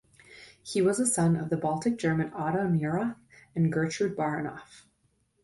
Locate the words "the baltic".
1.51-1.95